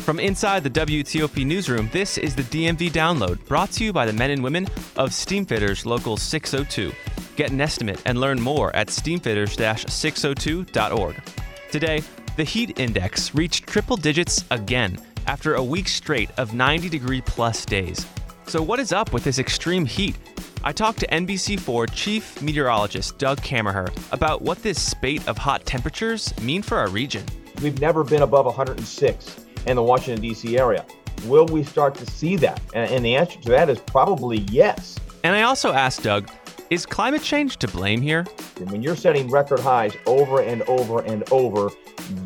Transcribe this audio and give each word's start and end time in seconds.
From 0.00 0.18
inside 0.18 0.64
the 0.64 0.70
WTOP 0.70 1.44
newsroom, 1.44 1.90
this 1.92 2.16
is 2.16 2.34
the 2.34 2.44
DMV 2.44 2.90
Download, 2.90 3.44
brought 3.46 3.70
to 3.72 3.84
you 3.84 3.92
by 3.92 4.06
the 4.06 4.14
men 4.14 4.30
and 4.30 4.42
women 4.42 4.64
of 4.96 5.10
Steamfitters 5.10 5.84
Local 5.84 6.16
602. 6.16 6.90
Get 7.36 7.50
an 7.50 7.60
estimate 7.60 8.00
and 8.06 8.18
learn 8.18 8.40
more 8.40 8.74
at 8.74 8.86
steamfitters-602.org. 8.88 11.22
Today, 11.70 12.02
the 12.36 12.44
heat 12.44 12.80
index 12.80 13.34
reached 13.34 13.66
triple 13.66 13.98
digits 13.98 14.46
again 14.50 14.98
after 15.26 15.56
a 15.56 15.62
week 15.62 15.86
straight 15.86 16.30
of 16.38 16.54
90 16.54 16.88
degree 16.88 17.20
plus 17.20 17.66
days. 17.66 18.06
So, 18.46 18.62
what 18.62 18.80
is 18.80 18.92
up 18.92 19.12
with 19.12 19.22
this 19.22 19.38
extreme 19.38 19.84
heat? 19.84 20.16
I 20.64 20.72
talked 20.72 21.00
to 21.00 21.06
NBC4 21.08 21.90
Chief 21.92 22.40
Meteorologist 22.42 23.18
Doug 23.18 23.42
Kammerer 23.42 23.94
about 24.12 24.40
what 24.42 24.62
this 24.62 24.80
spate 24.80 25.28
of 25.28 25.36
hot 25.36 25.66
temperatures 25.66 26.32
mean 26.40 26.62
for 26.62 26.78
our 26.78 26.88
region. 26.88 27.26
We've 27.62 27.78
never 27.80 28.02
been 28.02 28.22
above 28.22 28.46
106 28.46 29.44
in 29.66 29.76
the 29.76 29.82
Washington, 29.82 30.22
D.C. 30.22 30.58
area. 30.58 30.84
Will 31.26 31.46
we 31.46 31.62
start 31.62 31.94
to 31.96 32.06
see 32.06 32.36
that? 32.36 32.60
And 32.74 33.04
the 33.04 33.16
answer 33.16 33.40
to 33.40 33.48
that 33.50 33.68
is 33.68 33.78
probably 33.78 34.38
yes. 34.50 34.98
And 35.22 35.34
I 35.34 35.42
also 35.42 35.72
asked 35.72 36.02
Doug, 36.02 36.30
is 36.70 36.86
climate 36.86 37.22
change 37.22 37.56
to 37.58 37.68
blame 37.68 38.00
here? 38.00 38.24
When 38.68 38.80
you're 38.80 38.96
setting 38.96 39.28
record 39.28 39.60
highs 39.60 39.96
over 40.06 40.40
and 40.40 40.62
over 40.62 41.02
and 41.02 41.30
over, 41.32 41.70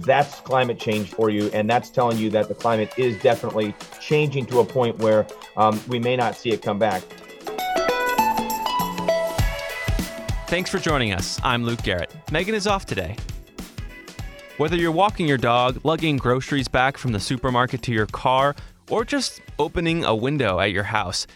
that's 0.00 0.40
climate 0.40 0.78
change 0.78 1.10
for 1.10 1.30
you. 1.30 1.50
And 1.54 1.68
that's 1.68 1.90
telling 1.90 2.18
you 2.18 2.30
that 2.30 2.48
the 2.48 2.54
climate 2.54 2.92
is 2.98 3.20
definitely 3.22 3.74
changing 4.00 4.46
to 4.46 4.60
a 4.60 4.64
point 4.64 4.98
where 4.98 5.26
um, 5.56 5.80
we 5.88 5.98
may 5.98 6.14
not 6.14 6.36
see 6.36 6.50
it 6.50 6.62
come 6.62 6.78
back. 6.78 7.02
Thanks 10.46 10.70
for 10.70 10.78
joining 10.78 11.12
us. 11.12 11.40
I'm 11.42 11.64
Luke 11.64 11.82
Garrett. 11.82 12.14
Megan 12.30 12.54
is 12.54 12.66
off 12.66 12.86
today. 12.86 13.16
Whether 14.56 14.76
you're 14.76 14.92
walking 14.92 15.26
your 15.26 15.36
dog, 15.36 15.80
lugging 15.84 16.16
groceries 16.16 16.68
back 16.68 16.96
from 16.96 17.10
the 17.10 17.18
supermarket 17.18 17.82
to 17.82 17.92
your 17.92 18.06
car, 18.06 18.54
or 18.88 19.04
just 19.04 19.40
opening 19.58 20.04
a 20.04 20.14
window 20.14 20.60
at 20.60 20.70
your 20.70 20.84
house, 20.84 21.26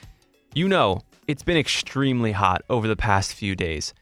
you 0.55 0.69
know 0.69 1.01
it's 1.27 1.43
been 1.43 1.57
extremely 1.57 2.31
hot 2.31 2.63
over 2.71 2.87
the 2.87 2.95
past 2.95 3.35
few 3.35 3.57
days. 3.57 3.93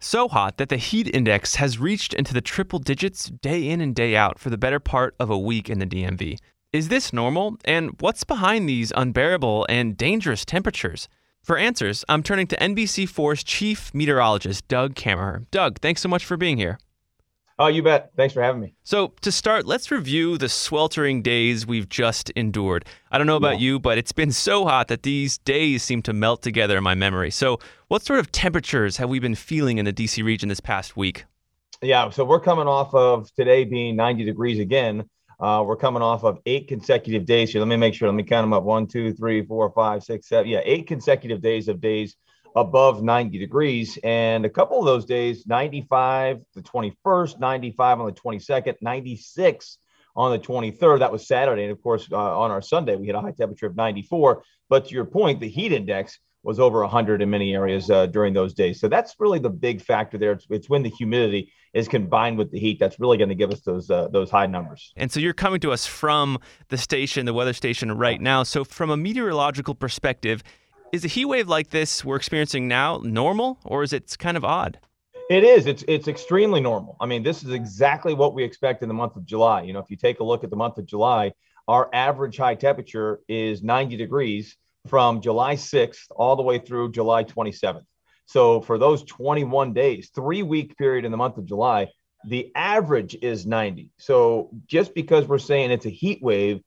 So 0.00 0.26
hot 0.26 0.56
that 0.56 0.70
the 0.70 0.76
heat 0.76 1.08
index 1.14 1.54
has 1.54 1.78
reached 1.78 2.14
into 2.14 2.34
the 2.34 2.40
triple 2.40 2.80
digits 2.80 3.26
day 3.26 3.68
in 3.68 3.80
and 3.80 3.94
day 3.94 4.16
out 4.16 4.40
for 4.40 4.50
the 4.50 4.58
better 4.58 4.80
part 4.80 5.14
of 5.20 5.30
a 5.30 5.38
week 5.38 5.70
in 5.70 5.78
the 5.78 5.86
DMV. 5.86 6.38
Is 6.72 6.88
this 6.88 7.12
normal? 7.12 7.56
And 7.64 7.92
what's 8.00 8.24
behind 8.24 8.68
these 8.68 8.92
unbearable 8.96 9.66
and 9.68 9.96
dangerous 9.96 10.44
temperatures? 10.44 11.08
For 11.44 11.56
answers, 11.56 12.04
I'm 12.08 12.24
turning 12.24 12.48
to 12.48 12.56
NBC4's 12.56 13.44
chief 13.44 13.94
meteorologist, 13.94 14.66
Doug 14.66 14.96
Kammerer. 14.96 15.46
Doug, 15.52 15.78
thanks 15.78 16.00
so 16.00 16.08
much 16.08 16.24
for 16.24 16.36
being 16.36 16.58
here. 16.58 16.80
Oh, 17.56 17.68
you 17.68 17.84
bet. 17.84 18.10
Thanks 18.16 18.34
for 18.34 18.42
having 18.42 18.60
me. 18.60 18.74
So, 18.82 19.14
to 19.20 19.30
start, 19.30 19.64
let's 19.64 19.90
review 19.90 20.36
the 20.36 20.48
sweltering 20.48 21.22
days 21.22 21.64
we've 21.64 21.88
just 21.88 22.30
endured. 22.30 22.84
I 23.12 23.18
don't 23.18 23.28
know 23.28 23.36
about 23.36 23.60
yeah. 23.60 23.66
you, 23.66 23.78
but 23.78 23.96
it's 23.96 24.10
been 24.10 24.32
so 24.32 24.64
hot 24.64 24.88
that 24.88 25.04
these 25.04 25.38
days 25.38 25.84
seem 25.84 26.02
to 26.02 26.12
melt 26.12 26.42
together 26.42 26.76
in 26.76 26.82
my 26.82 26.96
memory. 26.96 27.30
So, 27.30 27.60
what 27.86 28.02
sort 28.02 28.18
of 28.18 28.32
temperatures 28.32 28.96
have 28.96 29.08
we 29.08 29.20
been 29.20 29.36
feeling 29.36 29.78
in 29.78 29.84
the 29.84 29.92
DC 29.92 30.24
region 30.24 30.48
this 30.48 30.58
past 30.58 30.96
week? 30.96 31.26
Yeah, 31.80 32.10
so 32.10 32.24
we're 32.24 32.40
coming 32.40 32.66
off 32.66 32.92
of 32.92 33.32
today 33.34 33.64
being 33.64 33.94
90 33.94 34.24
degrees 34.24 34.58
again. 34.58 35.04
Uh, 35.38 35.62
we're 35.64 35.76
coming 35.76 36.02
off 36.02 36.24
of 36.24 36.38
eight 36.46 36.66
consecutive 36.66 37.24
days 37.24 37.52
here. 37.52 37.60
Let 37.60 37.68
me 37.68 37.76
make 37.76 37.94
sure. 37.94 38.08
Let 38.08 38.14
me 38.14 38.22
count 38.24 38.44
them 38.44 38.52
up. 38.52 38.64
One, 38.64 38.86
two, 38.86 39.12
three, 39.12 39.44
four, 39.44 39.70
five, 39.70 40.02
six, 40.02 40.28
seven. 40.28 40.50
Yeah, 40.50 40.60
eight 40.64 40.88
consecutive 40.88 41.40
days 41.40 41.68
of 41.68 41.80
days 41.80 42.16
above 42.54 43.02
90 43.02 43.38
degrees. 43.38 43.98
And 44.04 44.44
a 44.44 44.50
couple 44.50 44.78
of 44.78 44.84
those 44.84 45.04
days, 45.04 45.46
95 45.46 46.40
the 46.54 46.62
21st, 46.62 47.40
95 47.40 48.00
on 48.00 48.06
the 48.06 48.12
22nd, 48.12 48.76
96 48.80 49.78
on 50.16 50.32
the 50.32 50.38
23rd. 50.38 51.00
That 51.00 51.12
was 51.12 51.26
Saturday. 51.26 51.64
And 51.64 51.72
of 51.72 51.82
course, 51.82 52.08
uh, 52.10 52.16
on 52.16 52.50
our 52.50 52.62
Sunday, 52.62 52.96
we 52.96 53.06
had 53.06 53.16
a 53.16 53.20
high 53.20 53.32
temperature 53.32 53.66
of 53.66 53.76
94. 53.76 54.44
But 54.68 54.86
to 54.86 54.94
your 54.94 55.04
point, 55.04 55.40
the 55.40 55.48
heat 55.48 55.72
index 55.72 56.18
was 56.44 56.60
over 56.60 56.80
100 56.80 57.22
in 57.22 57.30
many 57.30 57.54
areas 57.54 57.90
uh, 57.90 58.06
during 58.06 58.34
those 58.34 58.52
days. 58.52 58.78
So 58.78 58.86
that's 58.86 59.14
really 59.18 59.38
the 59.38 59.50
big 59.50 59.80
factor 59.80 60.18
there. 60.18 60.32
It's, 60.32 60.46
it's, 60.50 60.68
when 60.68 60.82
the 60.82 60.90
humidity 60.90 61.50
is 61.72 61.88
combined 61.88 62.36
with 62.36 62.52
the 62.52 62.60
heat 62.60 62.78
that's 62.78 63.00
really 63.00 63.16
going 63.16 63.30
to 63.30 63.34
give 63.34 63.50
us 63.50 63.62
those 63.62 63.90
uh, 63.90 64.08
those 64.08 64.30
high 64.30 64.46
numbers. 64.46 64.92
And 64.94 65.10
so 65.10 65.20
you're 65.20 65.32
coming 65.32 65.58
to 65.60 65.72
us 65.72 65.86
from 65.86 66.38
the 66.68 66.76
station, 66.76 67.24
the 67.24 67.32
weather 67.32 67.54
station 67.54 67.90
right 67.92 68.20
now. 68.20 68.42
So 68.42 68.62
from 68.62 68.90
a 68.90 68.96
meteorological 68.96 69.74
perspective, 69.74 70.44
is 70.94 71.04
a 71.04 71.08
heat 71.08 71.24
wave 71.24 71.48
like 71.48 71.70
this 71.70 72.04
we're 72.04 72.14
experiencing 72.14 72.68
now 72.68 73.00
normal 73.02 73.58
or 73.64 73.82
is 73.82 73.92
it 73.92 74.16
kind 74.18 74.36
of 74.36 74.44
odd? 74.44 74.78
It 75.28 75.42
is. 75.42 75.66
It's 75.66 75.84
it's 75.88 76.06
extremely 76.06 76.60
normal. 76.60 76.96
I 77.00 77.06
mean, 77.06 77.22
this 77.22 77.42
is 77.42 77.50
exactly 77.50 78.14
what 78.14 78.34
we 78.34 78.44
expect 78.44 78.82
in 78.82 78.88
the 78.88 78.94
month 78.94 79.16
of 79.16 79.24
July. 79.24 79.62
You 79.62 79.72
know, 79.72 79.80
if 79.80 79.90
you 79.90 79.96
take 79.96 80.20
a 80.20 80.24
look 80.24 80.44
at 80.44 80.50
the 80.50 80.56
month 80.56 80.78
of 80.78 80.86
July, 80.86 81.32
our 81.66 81.90
average 81.92 82.36
high 82.36 82.54
temperature 82.54 83.20
is 83.26 83.62
90 83.62 83.96
degrees 83.96 84.56
from 84.86 85.20
July 85.20 85.56
6th 85.56 86.06
all 86.10 86.36
the 86.36 86.42
way 86.42 86.58
through 86.58 86.92
July 86.92 87.24
27th. 87.24 87.86
So 88.26 88.60
for 88.60 88.78
those 88.78 89.02
21 89.04 89.72
days, 89.72 90.10
three 90.14 90.42
week 90.42 90.76
period 90.76 91.04
in 91.04 91.10
the 91.10 91.16
month 91.16 91.38
of 91.38 91.46
July, 91.46 91.88
the 92.28 92.52
average 92.54 93.16
is 93.20 93.46
90. 93.46 93.90
So 93.98 94.50
just 94.66 94.94
because 94.94 95.26
we're 95.26 95.38
saying 95.38 95.72
it's 95.72 95.86
a 95.86 95.90
heat 95.90 96.22
wave 96.22 96.62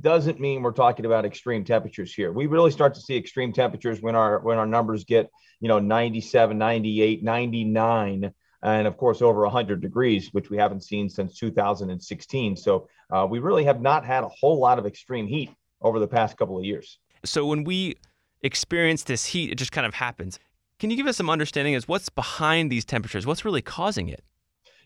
doesn't 0.00 0.40
mean 0.40 0.62
we're 0.62 0.72
talking 0.72 1.06
about 1.06 1.24
extreme 1.24 1.64
temperatures 1.64 2.14
here. 2.14 2.32
We 2.32 2.46
really 2.46 2.70
start 2.70 2.94
to 2.94 3.00
see 3.00 3.16
extreme 3.16 3.52
temperatures 3.52 4.00
when 4.00 4.14
our 4.14 4.40
when 4.40 4.58
our 4.58 4.66
numbers 4.66 5.04
get, 5.04 5.30
you 5.60 5.68
know, 5.68 5.78
97, 5.78 6.56
98, 6.56 7.22
99 7.22 8.32
and 8.62 8.86
of 8.86 8.96
course 8.96 9.22
over 9.22 9.42
100 9.42 9.80
degrees, 9.80 10.28
which 10.32 10.50
we 10.50 10.56
haven't 10.56 10.84
seen 10.84 11.08
since 11.08 11.38
2016. 11.38 12.56
So 12.56 12.88
uh, 13.10 13.26
we 13.28 13.40
really 13.40 13.64
have 13.64 13.80
not 13.80 14.04
had 14.04 14.24
a 14.24 14.28
whole 14.28 14.58
lot 14.58 14.78
of 14.78 14.86
extreme 14.86 15.26
heat 15.26 15.50
over 15.80 15.98
the 15.98 16.08
past 16.08 16.36
couple 16.36 16.58
of 16.58 16.64
years. 16.64 16.98
So 17.24 17.44
when 17.44 17.64
we 17.64 17.96
experience 18.42 19.04
this 19.04 19.26
heat, 19.26 19.50
it 19.50 19.56
just 19.56 19.72
kind 19.72 19.86
of 19.86 19.94
happens. 19.94 20.38
Can 20.78 20.90
you 20.90 20.96
give 20.96 21.06
us 21.06 21.16
some 21.16 21.30
understanding 21.30 21.74
as 21.74 21.86
what's 21.86 22.08
behind 22.08 22.70
these 22.70 22.84
temperatures? 22.84 23.26
What's 23.26 23.44
really 23.44 23.62
causing 23.62 24.08
it? 24.08 24.24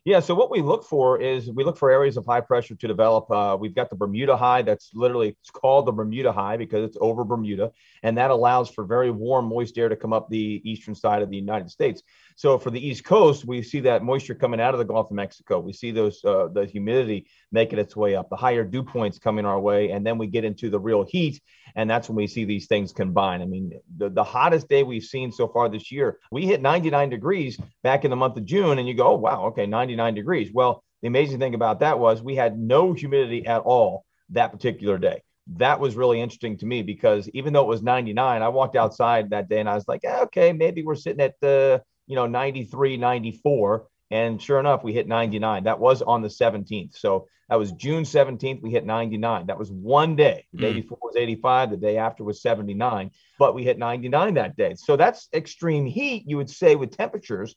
Yeah, 0.07 0.21
so 0.21 0.37
what 0.37 0.53
we 0.53 0.63
look 0.63 0.85
for 0.85 1.21
is 1.21 1.51
we 1.51 1.65
look 1.65 1.77
for 1.77 1.91
areas 1.91 2.17
of 2.17 2.25
high 2.25 2.41
pressure 2.41 2.77
to 2.77 2.87
develop. 2.87 3.29
Uh, 3.29 3.57
we've 3.59 3.75
got 3.75 3.91
the 3.91 3.97
Bermuda 3.97 4.37
high 4.37 4.63
that's 4.63 4.93
literally 4.95 5.31
it's 5.41 5.51
called 5.51 5.85
the 5.85 5.91
Bermuda 5.91 6.31
high 6.31 6.57
because 6.57 6.85
it's 6.85 6.97
over 7.01 7.25
Bermuda, 7.25 7.73
and 8.05 8.17
that 8.17 8.31
allows 8.31 8.71
for 8.71 8.85
very 8.85 9.11
warm, 9.11 9.47
moist 9.47 9.77
air 9.77 9.89
to 9.89 9.97
come 9.97 10.13
up 10.13 10.31
the 10.31 10.63
eastern 10.63 10.95
side 10.95 11.23
of 11.23 11.31
the 11.31 11.37
United 11.37 11.73
States. 11.73 12.05
So 12.37 12.57
for 12.57 12.71
the 12.71 12.87
East 12.87 13.03
Coast, 13.03 13.47
we 13.47 13.63
see 13.63 13.81
that 13.81 14.05
moisture 14.05 14.37
coming 14.37 14.61
out 14.61 14.75
of 14.75 14.79
the 14.79 14.85
Gulf 14.85 15.11
of 15.11 15.17
Mexico. 15.17 15.59
We 15.59 15.73
see 15.73 15.91
those 15.91 16.25
uh, 16.25 16.49
the 16.53 16.67
humidity 16.67 17.27
making 17.51 17.81
its 17.81 17.97
way 17.97 18.15
up, 18.15 18.31
the 18.31 18.37
higher 18.37 18.63
dew 18.63 18.85
points 18.85 19.19
coming 19.19 19.45
our 19.45 19.59
way, 19.59 19.91
and 19.91 20.07
then 20.07 20.19
we 20.19 20.29
get 20.29 20.45
into 20.45 20.71
the 20.71 20.79
real 20.79 21.05
heat, 21.05 21.41
and 21.75 21.91
that's 21.91 22.09
when 22.09 22.17
we 22.17 22.29
see 22.29 22.45
these 22.45 22.67
things 22.69 22.93
combine. 22.93 23.43
I 23.43 23.47
mean, 23.47 23.73
the, 23.97 24.11
the 24.11 24.23
hottest 24.23 24.69
day 24.69 24.85
we've 24.85 25.03
seen 25.03 25.33
so 25.33 25.49
far 25.49 25.69
this 25.69 25.91
year, 25.91 26.19
we 26.31 26.47
hit 26.47 26.63
99 26.63 27.11
degrees 27.11 27.59
back 27.83 28.05
in 28.05 28.11
the 28.11 28.17
month 28.17 28.37
of 28.37 28.45
June, 28.45 28.79
and 28.79 28.87
you 28.87 28.95
go, 28.95 29.09
oh, 29.09 29.17
wow, 29.17 29.47
okay, 29.47 29.67
99 29.97 30.15
degrees. 30.15 30.51
Well, 30.53 30.83
the 31.03 31.09
amazing 31.09 31.39
thing 31.39 31.55
about 31.55 31.81
that 31.81 31.99
was 31.99 32.23
we 32.23 32.37
had 32.37 32.59
no 32.59 32.93
humidity 32.93 33.47
at 33.47 33.63
all 33.63 34.05
that 34.31 34.53
particular 34.53 34.99
day 34.99 35.23
that 35.49 35.79
was 35.79 35.95
really 35.95 36.21
interesting 36.21 36.57
to 36.59 36.67
me 36.67 36.83
because 36.83 37.29
even 37.29 37.53
though 37.53 37.63
it 37.63 37.69
was 37.69 37.81
99, 37.81 38.43
I 38.43 38.49
walked 38.49 38.75
outside 38.75 39.31
that 39.31 39.49
day 39.49 39.61
and 39.61 39.69
I 39.69 39.77
was 39.77 39.87
like, 39.87 40.05
okay, 40.05 40.53
maybe 40.53 40.83
we're 40.83 40.97
sitting 40.97 41.21
at 41.21 41.35
the 41.41 41.81
you 42.07 42.15
know, 42.15 42.27
93, 42.27 42.97
94. 42.97 43.87
And 44.11 44.41
sure 44.41 44.61
enough, 44.61 44.85
we 44.85 44.93
hit 44.93 45.09
99. 45.09 45.65
That 45.65 45.81
was 45.81 46.03
on 46.03 46.23
the 46.23 46.29
17th. 46.29 46.97
So 46.97 47.27
that 47.49 47.59
was 47.59 47.73
June 47.73 48.05
17th. 48.05 48.63
We 48.63 48.71
hit 48.71 48.87
99. 48.87 49.47
That 49.47 49.59
was 49.59 49.71
one 49.71 50.17
day. 50.17 50.47
The 50.53 50.61
day 50.61 50.73
mm. 50.73 50.83
before 50.83 50.99
was 51.03 51.17
85. 51.17 51.71
The 51.71 51.77
day 51.77 51.99
after 51.99 52.25
was 52.25 52.41
79. 52.41 53.11
But 53.39 53.55
we 53.55 53.65
hit 53.65 53.79
99 53.79 54.35
that 54.35 54.57
day. 54.57 54.75
So 54.77 54.97
that's 54.97 55.29
extreme 55.33 55.87
heat, 55.87 56.25
you 56.27 56.37
would 56.37 56.51
say, 56.51 56.77
with 56.77 56.97
temperatures. 56.97 57.55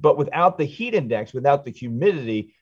But 0.00 0.16
without 0.16 0.58
the 0.58 0.64
heat 0.64 0.94
index, 0.94 1.32
without 1.32 1.64
the 1.64 1.70
humidity, 1.70 2.54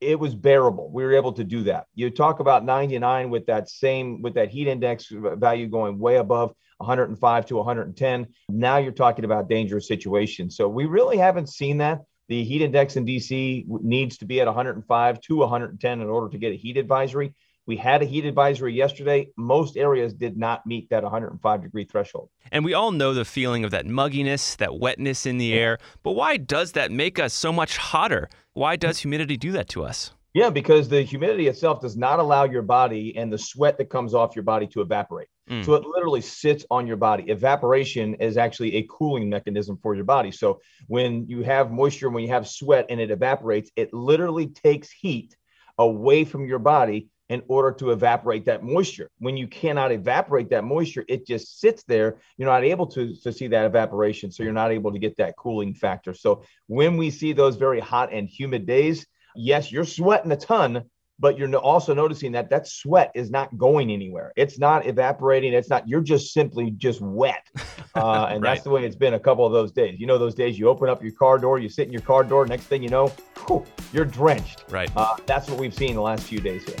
it 0.00 0.18
was 0.18 0.34
bearable. 0.34 0.90
We 0.90 1.04
were 1.04 1.14
able 1.14 1.32
to 1.34 1.44
do 1.44 1.64
that. 1.64 1.86
You 1.94 2.10
talk 2.10 2.40
about 2.40 2.64
99 2.64 3.30
with 3.30 3.46
that 3.46 3.68
same, 3.68 4.22
with 4.22 4.34
that 4.34 4.50
heat 4.50 4.68
index 4.68 5.08
value 5.10 5.68
going 5.68 5.98
way 5.98 6.16
above 6.16 6.54
105 6.78 7.46
to 7.46 7.56
110. 7.56 8.26
Now 8.48 8.76
you're 8.78 8.92
talking 8.92 9.24
about 9.24 9.48
dangerous 9.48 9.88
situations. 9.88 10.56
So 10.56 10.68
we 10.68 10.84
really 10.86 11.16
haven't 11.16 11.48
seen 11.48 11.78
that 11.78 12.02
The 12.28 12.42
heat 12.42 12.62
index 12.62 12.96
in 12.96 13.06
DC 13.06 13.66
needs 13.68 14.18
to 14.18 14.24
be 14.24 14.40
at 14.40 14.46
105 14.46 15.20
to 15.20 15.36
110 15.36 16.00
in 16.00 16.08
order 16.08 16.28
to 16.28 16.38
get 16.38 16.52
a 16.52 16.56
heat 16.56 16.76
advisory. 16.76 17.34
We 17.66 17.76
had 17.76 18.00
a 18.00 18.04
heat 18.04 18.24
advisory 18.24 18.74
yesterday. 18.74 19.28
Most 19.36 19.76
areas 19.76 20.14
did 20.14 20.36
not 20.36 20.64
meet 20.66 20.88
that 20.90 21.02
105 21.02 21.62
degree 21.62 21.84
threshold. 21.84 22.30
And 22.52 22.64
we 22.64 22.74
all 22.74 22.92
know 22.92 23.12
the 23.12 23.24
feeling 23.24 23.64
of 23.64 23.72
that 23.72 23.86
mugginess, 23.86 24.56
that 24.58 24.78
wetness 24.78 25.26
in 25.26 25.38
the 25.38 25.52
air. 25.52 25.78
But 26.04 26.12
why 26.12 26.36
does 26.36 26.72
that 26.72 26.92
make 26.92 27.18
us 27.18 27.34
so 27.34 27.52
much 27.52 27.76
hotter? 27.76 28.28
Why 28.52 28.76
does 28.76 28.98
humidity 28.98 29.36
do 29.36 29.50
that 29.52 29.68
to 29.70 29.84
us? 29.84 30.12
Yeah, 30.32 30.50
because 30.50 30.88
the 30.88 31.02
humidity 31.02 31.48
itself 31.48 31.80
does 31.80 31.96
not 31.96 32.18
allow 32.20 32.44
your 32.44 32.62
body 32.62 33.16
and 33.16 33.32
the 33.32 33.38
sweat 33.38 33.78
that 33.78 33.90
comes 33.90 34.14
off 34.14 34.36
your 34.36 34.42
body 34.42 34.66
to 34.68 34.82
evaporate. 34.82 35.28
Mm. 35.50 35.64
So 35.64 35.74
it 35.74 35.84
literally 35.84 36.20
sits 36.20 36.64
on 36.70 36.86
your 36.86 36.98
body. 36.98 37.24
Evaporation 37.24 38.14
is 38.16 38.36
actually 38.36 38.76
a 38.76 38.86
cooling 38.88 39.28
mechanism 39.30 39.78
for 39.82 39.94
your 39.94 40.04
body. 40.04 40.30
So 40.30 40.60
when 40.88 41.26
you 41.26 41.42
have 41.42 41.72
moisture, 41.72 42.10
when 42.10 42.22
you 42.22 42.28
have 42.28 42.46
sweat 42.46 42.86
and 42.90 43.00
it 43.00 43.10
evaporates, 43.10 43.70
it 43.76 43.92
literally 43.94 44.48
takes 44.48 44.90
heat 44.90 45.34
away 45.78 46.24
from 46.24 46.46
your 46.46 46.58
body 46.58 47.08
in 47.28 47.42
order 47.48 47.72
to 47.72 47.90
evaporate 47.90 48.44
that 48.44 48.62
moisture. 48.62 49.10
When 49.18 49.36
you 49.36 49.48
cannot 49.48 49.90
evaporate 49.90 50.48
that 50.50 50.64
moisture, 50.64 51.04
it 51.08 51.26
just 51.26 51.60
sits 51.60 51.82
there. 51.84 52.18
You're 52.36 52.48
not 52.48 52.64
able 52.64 52.86
to, 52.88 53.16
to 53.22 53.32
see 53.32 53.48
that 53.48 53.64
evaporation. 53.64 54.30
So 54.30 54.42
you're 54.42 54.52
not 54.52 54.70
able 54.70 54.92
to 54.92 54.98
get 54.98 55.16
that 55.16 55.36
cooling 55.36 55.74
factor. 55.74 56.14
So 56.14 56.44
when 56.68 56.96
we 56.96 57.10
see 57.10 57.32
those 57.32 57.56
very 57.56 57.80
hot 57.80 58.12
and 58.12 58.28
humid 58.28 58.66
days, 58.66 59.06
yes, 59.34 59.72
you're 59.72 59.84
sweating 59.84 60.30
a 60.30 60.36
ton, 60.36 60.84
but 61.18 61.36
you're 61.36 61.52
also 61.56 61.94
noticing 61.94 62.32
that 62.32 62.50
that 62.50 62.68
sweat 62.68 63.10
is 63.14 63.30
not 63.30 63.56
going 63.58 63.90
anywhere. 63.90 64.32
It's 64.36 64.58
not 64.58 64.86
evaporating. 64.86 65.52
It's 65.52 65.70
not, 65.70 65.88
you're 65.88 66.02
just 66.02 66.32
simply 66.32 66.70
just 66.72 67.00
wet. 67.00 67.46
Uh, 67.96 68.28
and 68.30 68.42
right. 68.42 68.50
that's 68.50 68.62
the 68.62 68.68
way 68.68 68.84
it's 68.84 68.94
been 68.94 69.14
a 69.14 69.18
couple 69.18 69.46
of 69.46 69.54
those 69.54 69.72
days. 69.72 69.98
You 69.98 70.06
know, 70.06 70.18
those 70.18 70.34
days 70.34 70.58
you 70.58 70.68
open 70.68 70.90
up 70.90 71.02
your 71.02 71.12
car 71.12 71.38
door, 71.38 71.58
you 71.58 71.70
sit 71.70 71.86
in 71.86 71.94
your 71.94 72.02
car 72.02 72.24
door, 72.24 72.44
next 72.44 72.64
thing 72.64 72.82
you 72.82 72.90
know, 72.90 73.06
whew, 73.46 73.64
you're 73.90 74.04
drenched. 74.04 74.64
Right. 74.68 74.90
Uh, 74.94 75.16
that's 75.24 75.48
what 75.48 75.58
we've 75.58 75.72
seen 75.72 75.94
the 75.94 76.02
last 76.02 76.24
few 76.24 76.38
days 76.38 76.62
here. 76.64 76.76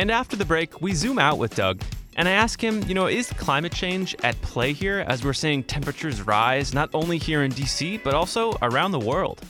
And 0.00 0.10
after 0.10 0.34
the 0.34 0.46
break, 0.46 0.80
we 0.80 0.94
zoom 0.94 1.18
out 1.18 1.36
with 1.36 1.54
Doug 1.54 1.82
and 2.16 2.26
I 2.26 2.32
ask 2.32 2.64
him, 2.64 2.82
you 2.88 2.94
know, 2.94 3.06
is 3.06 3.30
climate 3.34 3.70
change 3.70 4.16
at 4.22 4.40
play 4.40 4.72
here 4.72 5.04
as 5.06 5.22
we're 5.22 5.34
seeing 5.34 5.62
temperatures 5.62 6.22
rise 6.22 6.72
not 6.72 6.88
only 6.94 7.18
here 7.18 7.42
in 7.42 7.52
DC, 7.52 8.02
but 8.02 8.14
also 8.14 8.56
around 8.62 8.92
the 8.92 8.98
world? 8.98 9.42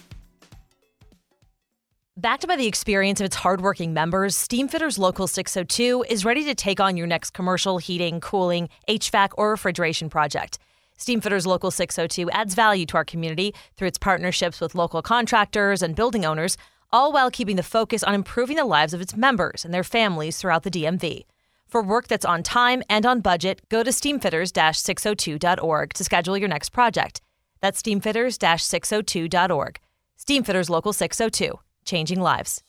Backed 2.17 2.49
by 2.49 2.57
the 2.57 2.67
experience 2.67 3.21
of 3.21 3.27
its 3.27 3.37
hardworking 3.37 3.95
members, 3.95 4.37
Steamfitters 4.37 4.99
Local 4.99 5.29
602 5.29 6.05
is 6.09 6.25
ready 6.25 6.43
to 6.45 6.57
take 6.57 6.81
on 6.81 6.97
your 6.97 7.07
next 7.07 7.31
commercial 7.31 7.79
heating, 7.79 8.19
cooling, 8.19 8.69
HVAC, 8.89 9.29
or 9.39 9.51
refrigeration 9.51 10.11
project. 10.11 10.59
Steamfitters 10.99 11.47
Local 11.47 11.71
602 11.71 12.29
adds 12.33 12.55
value 12.55 12.87
to 12.87 12.97
our 12.97 13.05
community 13.05 13.55
through 13.77 13.87
its 13.87 13.99
partnerships 13.99 14.61
with 14.61 14.75
local 14.75 15.01
contractors 15.01 15.81
and 15.81 15.95
building 15.95 16.25
owners, 16.25 16.57
all 16.93 17.13
while 17.13 17.31
keeping 17.31 17.57
the 17.57 17.63
focus 17.63 18.03
on 18.03 18.15
improving 18.15 18.57
the 18.57 18.65
lives 18.65 18.95
of 18.95 19.01
its 19.01 19.17
members 19.17 19.65
and 19.65 19.73
their 19.73 19.85
families 19.85 20.39
throughout 20.39 20.63
the 20.63 20.71
DMV. 20.71 21.25
For 21.67 21.83
work 21.83 22.09
that's 22.09 22.25
on 22.25 22.43
time 22.43 22.83
and 22.89 23.07
on 23.07 23.21
budget, 23.21 23.63
go 23.69 23.83
to 23.83 23.91
steamfitters-602.org 23.91 25.93
to 25.93 26.05
schedule 26.05 26.37
your 26.37 26.49
next 26.49 26.71
project. 26.71 27.21
That's 27.61 27.83
steamfitters-602.org. 27.83 29.81
Steamfitters 30.19 30.71
oh 30.71 30.73
Local 30.73 30.93
602 30.93 31.59
changing 31.85 32.21
lives. 32.21 32.63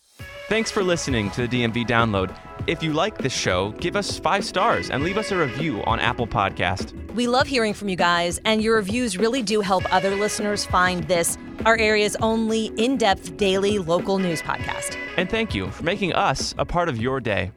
Thanks 0.49 0.71
for 0.71 0.83
listening 0.83 1.31
to 1.31 1.47
the 1.47 1.63
DMV 1.63 1.87
Download. 1.87 2.35
If 2.67 2.83
you 2.83 2.93
like 2.93 3.17
this 3.17 3.33
show, 3.33 3.71
give 3.79 3.95
us 3.95 4.19
five 4.19 4.45
stars 4.45 4.91
and 4.91 5.03
leave 5.03 5.17
us 5.17 5.31
a 5.31 5.37
review 5.37 5.83
on 5.85 5.99
Apple 5.99 6.27
Podcast. 6.27 6.93
We 7.15 7.25
love 7.25 7.47
hearing 7.47 7.73
from 7.73 7.89
you 7.89 7.95
guys, 7.95 8.39
and 8.45 8.61
your 8.61 8.75
reviews 8.75 9.17
really 9.17 9.41
do 9.41 9.61
help 9.61 9.91
other 9.91 10.15
listeners 10.15 10.63
find 10.63 11.03
this, 11.05 11.39
our 11.65 11.75
area's 11.77 12.15
only 12.17 12.67
in-depth 12.77 13.35
daily 13.35 13.79
local 13.79 14.19
news 14.19 14.43
podcast. 14.43 14.95
And 15.17 15.27
thank 15.27 15.55
you 15.55 15.71
for 15.71 15.83
making 15.83 16.13
us 16.13 16.53
a 16.59 16.65
part 16.65 16.87
of 16.87 17.01
your 17.01 17.19
day. 17.19 17.51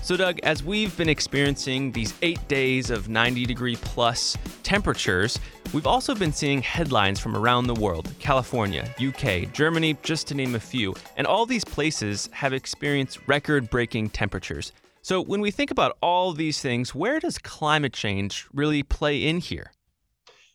So, 0.00 0.16
Doug, 0.16 0.40
as 0.42 0.64
we've 0.64 0.96
been 0.96 1.10
experiencing 1.10 1.92
these 1.92 2.14
eight 2.22 2.48
days 2.48 2.88
of 2.88 3.10
90 3.10 3.44
degree 3.44 3.76
plus 3.76 4.38
temperatures, 4.62 5.38
we've 5.72 5.86
also 5.86 6.14
been 6.14 6.32
seeing 6.32 6.62
headlines 6.62 7.20
from 7.20 7.36
around 7.36 7.66
the 7.66 7.74
world 7.74 8.10
California, 8.18 8.92
UK, 9.00 9.52
Germany, 9.52 9.96
just 10.02 10.26
to 10.28 10.34
name 10.34 10.54
a 10.54 10.60
few. 10.60 10.94
And 11.16 11.26
all 11.26 11.46
these 11.46 11.64
places 11.64 12.28
have 12.32 12.52
experienced 12.52 13.18
record 13.26 13.70
breaking 13.70 14.10
temperatures. 14.10 14.72
So, 15.02 15.22
when 15.22 15.40
we 15.40 15.50
think 15.50 15.70
about 15.70 15.96
all 16.02 16.32
these 16.32 16.60
things, 16.60 16.94
where 16.94 17.20
does 17.20 17.38
climate 17.38 17.92
change 17.92 18.46
really 18.52 18.82
play 18.82 19.26
in 19.26 19.38
here? 19.40 19.72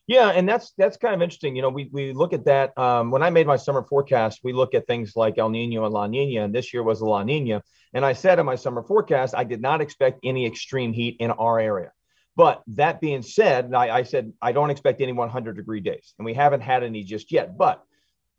Yeah, 0.06 0.30
and 0.30 0.48
that's 0.48 0.74
that's 0.78 0.98
kind 0.98 1.16
of 1.16 1.22
interesting. 1.22 1.56
You 1.56 1.62
know, 1.62 1.70
we 1.70 1.90
we 1.92 2.12
look 2.12 2.34
at 2.34 2.46
that. 2.46 2.78
Um, 2.78 3.10
when 3.10 3.24
I 3.24 3.30
made 3.30 3.48
my 3.48 3.56
summer 3.56 3.84
forecast, 3.84 4.42
we 4.44 4.52
look 4.52 4.74
at 4.74 4.86
things 4.86 5.14
like 5.16 5.38
El 5.38 5.50
Nino 5.50 5.86
and 5.86 5.94
La 5.94 6.08
Nina, 6.08 6.44
and 6.44 6.54
this 6.54 6.74
year 6.74 6.84
was 6.84 7.02
La 7.02 7.24
Nina. 7.24 7.64
And 7.94 8.06
I 8.06 8.14
said 8.14 8.40
in 8.40 8.46
my 8.46 8.56
summer 8.56 8.84
forecast, 8.84 9.34
I 9.38 9.44
did 9.44 9.62
not 9.62 9.80
expect 9.80 10.20
any 10.24 10.46
extreme 10.46 10.92
heat 10.94 11.18
in 11.20 11.32
our 11.32 11.60
area. 11.60 11.92
But 12.36 12.64
that 12.68 13.00
being 13.00 13.22
said, 13.22 13.74
I, 13.74 13.98
I 13.98 14.04
said 14.04 14.34
I 14.42 14.52
don't 14.52 14.72
expect 14.72 15.02
any 15.02 15.12
100 15.12 15.56
degree 15.56 15.82
days, 15.82 16.14
and 16.18 16.26
we 16.26 16.34
haven't 16.34 16.62
had 16.62 16.84
any 16.84 17.04
just 17.04 17.32
yet. 17.32 17.58
But 17.58 17.84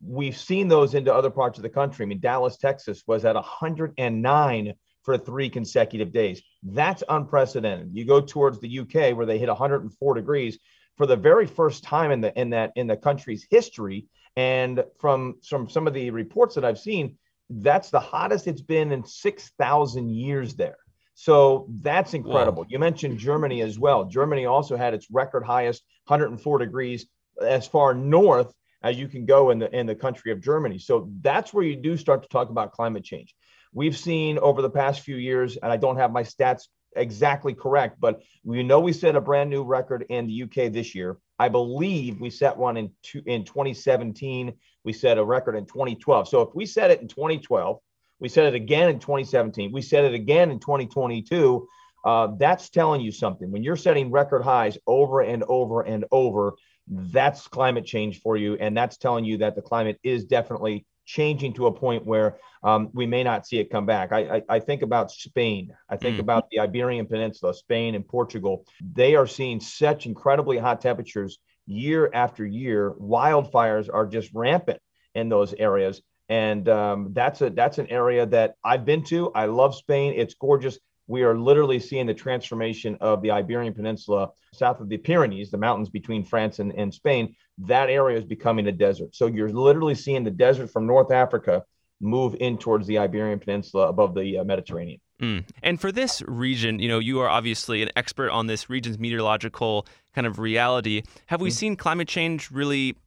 we've 0.05 0.37
seen 0.37 0.67
those 0.67 0.95
into 0.95 1.13
other 1.13 1.29
parts 1.29 1.57
of 1.57 1.63
the 1.63 1.69
country. 1.69 2.05
I 2.05 2.07
mean, 2.07 2.19
Dallas, 2.19 2.57
Texas 2.57 3.03
was 3.07 3.25
at 3.25 3.35
109 3.35 4.73
for 5.03 5.17
three 5.17 5.49
consecutive 5.49 6.11
days. 6.11 6.41
That's 6.63 7.03
unprecedented. 7.07 7.91
You 7.93 8.05
go 8.05 8.19
towards 8.19 8.59
the 8.59 8.79
UK 8.79 9.15
where 9.15 9.25
they 9.25 9.37
hit 9.37 9.47
104 9.47 10.13
degrees 10.15 10.59
for 10.97 11.05
the 11.05 11.15
very 11.15 11.45
first 11.45 11.83
time 11.83 12.11
in 12.11 12.21
the 12.21 12.37
in 12.39 12.49
that 12.49 12.71
in 12.75 12.87
the 12.87 12.97
country's 12.97 13.47
history. 13.49 14.07
And 14.35 14.83
from 14.99 15.35
from 15.47 15.69
some 15.69 15.87
of 15.87 15.93
the 15.93 16.09
reports 16.09 16.55
that 16.55 16.65
I've 16.65 16.79
seen, 16.79 17.17
that's 17.49 17.91
the 17.91 17.99
hottest 17.99 18.47
it's 18.47 18.61
been 18.61 18.91
in 18.91 19.05
six 19.05 19.51
thousand 19.57 20.09
years 20.09 20.55
there. 20.55 20.77
So 21.15 21.67
that's 21.81 22.13
incredible. 22.13 22.63
Whoa. 22.63 22.69
You 22.69 22.79
mentioned 22.79 23.17
Germany 23.17 23.61
as 23.61 23.79
well. 23.79 24.05
Germany 24.05 24.45
also 24.45 24.75
had 24.75 24.93
its 24.93 25.07
record 25.09 25.43
highest 25.45 25.83
104 26.07 26.59
degrees 26.59 27.07
as 27.41 27.67
far 27.67 27.93
north 27.93 28.53
as 28.83 28.99
you 28.99 29.07
can 29.07 29.25
go 29.25 29.49
in 29.49 29.59
the 29.59 29.73
in 29.75 29.87
the 29.87 29.95
country 29.95 30.31
of 30.31 30.41
Germany. 30.41 30.77
So 30.77 31.09
that's 31.21 31.53
where 31.53 31.65
you 31.65 31.75
do 31.77 31.97
start 31.97 32.21
to 32.23 32.29
talk 32.29 32.49
about 32.49 32.73
climate 32.73 33.03
change. 33.03 33.33
We've 33.73 33.97
seen 33.97 34.37
over 34.37 34.61
the 34.61 34.69
past 34.69 35.01
few 35.01 35.15
years, 35.15 35.57
and 35.57 35.71
I 35.71 35.77
don't 35.77 35.97
have 35.97 36.11
my 36.11 36.23
stats 36.23 36.67
exactly 36.95 37.53
correct, 37.53 37.99
but 37.99 38.21
we 38.43 38.63
know 38.63 38.79
we 38.79 38.93
set 38.93 39.15
a 39.15 39.21
brand 39.21 39.49
new 39.49 39.63
record 39.63 40.05
in 40.09 40.27
the 40.27 40.43
UK 40.43 40.71
this 40.71 40.95
year. 40.95 41.17
I 41.39 41.49
believe 41.49 42.21
we 42.21 42.29
set 42.29 42.55
one 42.55 42.77
in 42.77 42.91
two, 43.03 43.21
in 43.25 43.43
2017. 43.43 44.53
We 44.83 44.93
set 44.93 45.17
a 45.17 45.23
record 45.23 45.55
in 45.55 45.65
2012. 45.65 46.27
So 46.27 46.41
if 46.41 46.55
we 46.55 46.65
set 46.65 46.91
it 46.91 47.01
in 47.01 47.07
2012, 47.07 47.79
we 48.19 48.29
said 48.29 48.53
it 48.53 48.55
again 48.55 48.89
in 48.89 48.99
2017. 48.99 49.71
We 49.71 49.81
said 49.81 50.05
it 50.05 50.13
again 50.13 50.51
in 50.51 50.59
2022. 50.59 51.67
Uh, 52.03 52.27
that's 52.37 52.69
telling 52.69 53.01
you 53.01 53.11
something. 53.11 53.51
When 53.51 53.63
you're 53.63 53.75
setting 53.75 54.11
record 54.11 54.43
highs 54.43 54.77
over 54.85 55.21
and 55.21 55.43
over 55.43 55.81
and 55.81 56.05
over, 56.11 56.53
that's 56.87 57.47
climate 57.47 57.85
change 57.85 58.21
for 58.21 58.37
you, 58.37 58.55
and 58.55 58.77
that's 58.77 58.97
telling 58.97 59.25
you 59.25 59.37
that 59.37 59.55
the 59.55 59.61
climate 59.61 59.99
is 60.03 60.25
definitely 60.25 60.85
changing 61.05 61.53
to 61.53 61.67
a 61.67 61.71
point 61.71 62.05
where 62.05 62.37
um, 62.63 62.89
we 62.93 63.05
may 63.05 63.23
not 63.23 63.45
see 63.45 63.59
it 63.59 63.69
come 63.69 63.85
back. 63.85 64.11
I, 64.11 64.37
I, 64.37 64.41
I 64.49 64.59
think 64.59 64.81
about 64.81 65.11
Spain. 65.11 65.73
I 65.89 65.97
think 65.97 66.17
mm. 66.17 66.21
about 66.21 66.49
the 66.49 66.59
Iberian 66.59 67.05
Peninsula, 67.05 67.53
Spain 67.53 67.95
and 67.95 68.07
Portugal. 68.07 68.65
They 68.93 69.15
are 69.15 69.27
seeing 69.27 69.59
such 69.59 70.05
incredibly 70.05 70.57
hot 70.57 70.81
temperatures 70.81 71.39
year 71.67 72.09
after 72.13 72.45
year. 72.45 72.91
Wildfires 72.99 73.89
are 73.91 74.05
just 74.05 74.31
rampant 74.33 74.79
in 75.13 75.29
those 75.29 75.53
areas, 75.53 76.01
and 76.29 76.67
um, 76.69 77.09
that's 77.13 77.41
a 77.41 77.49
that's 77.49 77.77
an 77.77 77.87
area 77.87 78.25
that 78.25 78.55
I've 78.63 78.85
been 78.85 79.03
to. 79.05 79.31
I 79.33 79.45
love 79.45 79.75
Spain. 79.75 80.13
It's 80.15 80.33
gorgeous 80.33 80.79
we 81.07 81.23
are 81.23 81.37
literally 81.37 81.79
seeing 81.79 82.05
the 82.05 82.13
transformation 82.13 82.97
of 82.99 83.21
the 83.21 83.31
Iberian 83.31 83.73
Peninsula 83.73 84.31
south 84.53 84.79
of 84.79 84.89
the 84.89 84.97
Pyrenees, 84.97 85.51
the 85.51 85.57
mountains 85.57 85.89
between 85.89 86.23
France 86.23 86.59
and, 86.59 86.73
and 86.73 86.93
Spain. 86.93 87.35
That 87.59 87.89
area 87.89 88.17
is 88.17 88.25
becoming 88.25 88.67
a 88.67 88.71
desert. 88.71 89.15
So 89.15 89.27
you're 89.27 89.49
literally 89.49 89.95
seeing 89.95 90.23
the 90.23 90.31
desert 90.31 90.71
from 90.71 90.87
North 90.87 91.11
Africa 91.11 91.63
move 92.01 92.35
in 92.39 92.57
towards 92.57 92.87
the 92.87 92.97
Iberian 92.97 93.39
Peninsula 93.39 93.87
above 93.87 94.15
the 94.15 94.39
uh, 94.39 94.43
Mediterranean. 94.43 94.99
Mm. 95.21 95.45
And 95.63 95.79
for 95.79 95.91
this 95.91 96.21
region, 96.27 96.79
you 96.79 96.89
know, 96.89 96.99
you 96.99 97.21
are 97.21 97.29
obviously 97.29 97.81
an 97.81 97.89
expert 97.95 98.29
on 98.31 98.47
this 98.47 98.69
region's 98.69 98.99
meteorological 98.99 99.87
kind 100.13 100.27
of 100.27 100.39
reality. 100.39 101.03
Have 101.27 101.39
we 101.39 101.49
mm. 101.49 101.53
seen 101.53 101.75
climate 101.77 102.07
change 102.07 102.51
really 102.51 102.97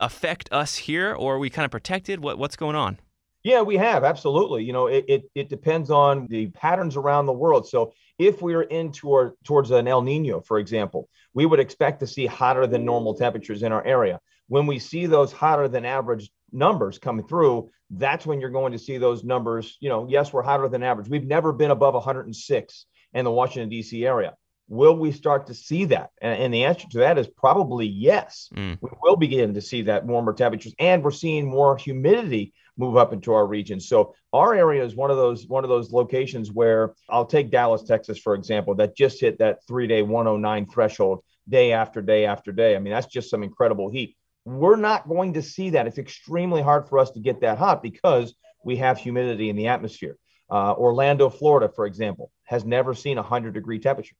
affect 0.00 0.52
us 0.52 0.76
here, 0.76 1.14
or 1.14 1.36
are 1.36 1.38
we 1.38 1.50
kind 1.50 1.64
of 1.64 1.70
protected? 1.70 2.20
What, 2.20 2.38
what's 2.38 2.56
going 2.56 2.76
on? 2.76 2.98
Yeah, 3.42 3.60
we 3.60 3.76
have 3.76 4.04
absolutely. 4.04 4.64
You 4.64 4.72
know, 4.72 4.86
it, 4.86 5.04
it, 5.06 5.30
it 5.34 5.48
depends 5.50 5.90
on 5.90 6.26
the 6.28 6.46
patterns 6.48 6.96
around 6.96 7.26
the 7.26 7.32
world. 7.32 7.68
So 7.68 7.92
if 8.18 8.40
we 8.40 8.54
are 8.54 8.62
in 8.62 8.90
toward, 8.90 9.32
towards 9.44 9.70
an 9.70 9.86
El 9.86 10.00
Nino, 10.00 10.40
for 10.40 10.58
example, 10.58 11.10
we 11.34 11.44
would 11.44 11.60
expect 11.60 12.00
to 12.00 12.06
see 12.06 12.24
hotter 12.24 12.66
than 12.66 12.86
normal 12.86 13.14
temperatures 13.14 13.62
in 13.62 13.70
our 13.70 13.84
area. 13.84 14.18
When 14.48 14.66
we 14.66 14.78
see 14.78 15.04
those 15.04 15.30
hotter 15.30 15.68
than 15.68 15.84
average 15.84 16.30
numbers 16.52 16.98
coming 16.98 17.26
through, 17.26 17.70
that's 17.90 18.24
when 18.24 18.40
you're 18.40 18.50
going 18.50 18.72
to 18.72 18.78
see 18.78 18.96
those 18.96 19.24
numbers. 19.24 19.76
You 19.80 19.90
know, 19.90 20.06
yes, 20.08 20.32
we're 20.32 20.42
hotter 20.42 20.68
than 20.68 20.82
average. 20.82 21.08
We've 21.08 21.26
never 21.26 21.52
been 21.52 21.70
above 21.70 21.94
106 21.94 22.86
in 23.12 23.24
the 23.24 23.30
Washington 23.30 23.68
D.C. 23.68 24.06
area. 24.06 24.34
Will 24.68 24.96
we 24.96 25.12
start 25.12 25.48
to 25.48 25.54
see 25.54 25.86
that? 25.86 26.10
And, 26.20 26.42
and 26.42 26.54
the 26.54 26.64
answer 26.64 26.86
to 26.90 26.98
that 26.98 27.18
is 27.18 27.28
probably 27.28 27.86
yes. 27.86 28.48
Mm. 28.54 28.78
We 28.80 28.90
will 29.02 29.16
begin 29.16 29.54
to 29.54 29.60
see 29.60 29.82
that 29.82 30.06
warmer 30.06 30.32
temperatures, 30.32 30.74
and 30.78 31.02
we're 31.02 31.10
seeing 31.10 31.46
more 31.46 31.76
humidity 31.76 32.54
move 32.76 32.96
up 32.96 33.12
into 33.12 33.32
our 33.32 33.46
region. 33.46 33.80
So 33.80 34.14
our 34.32 34.54
area 34.54 34.84
is 34.84 34.96
one 34.96 35.10
of 35.10 35.16
those 35.16 35.46
one 35.46 35.64
of 35.64 35.70
those 35.70 35.92
locations 35.92 36.50
where 36.50 36.94
I'll 37.08 37.26
take 37.26 37.50
Dallas, 37.50 37.84
Texas, 37.84 38.18
for 38.18 38.34
example, 38.34 38.74
that 38.76 38.96
just 38.96 39.20
hit 39.20 39.38
that 39.38 39.58
three 39.66 39.86
day 39.86 40.02
109 40.02 40.66
threshold 40.70 41.22
day 41.48 41.72
after 41.72 42.02
day 42.02 42.26
after 42.26 42.52
day. 42.52 42.74
I 42.74 42.78
mean, 42.78 42.92
that's 42.92 43.06
just 43.06 43.30
some 43.30 43.42
incredible 43.42 43.90
heat. 43.90 44.16
We're 44.44 44.76
not 44.76 45.08
going 45.08 45.34
to 45.34 45.42
see 45.42 45.70
that. 45.70 45.86
It's 45.86 45.98
extremely 45.98 46.62
hard 46.62 46.88
for 46.88 46.98
us 46.98 47.10
to 47.12 47.20
get 47.20 47.40
that 47.40 47.58
hot 47.58 47.82
because 47.82 48.34
we 48.64 48.76
have 48.76 48.98
humidity 48.98 49.50
in 49.50 49.56
the 49.56 49.68
atmosphere. 49.68 50.16
Uh, 50.50 50.74
Orlando, 50.74 51.30
Florida, 51.30 51.70
for 51.74 51.86
example, 51.86 52.30
has 52.44 52.64
never 52.64 52.94
seen 52.94 53.16
a 53.18 53.22
100 53.22 53.54
degree 53.54 53.78
temperature. 53.78 54.16